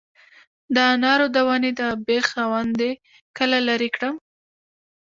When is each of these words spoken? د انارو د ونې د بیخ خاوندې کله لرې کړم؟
د 0.73 0.75
انارو 0.93 1.27
د 1.35 1.37
ونې 1.47 1.71
د 1.79 1.81
بیخ 2.05 2.25
خاوندې 2.33 2.91
کله 3.37 3.57
لرې 3.67 3.89
کړم؟ 3.95 4.15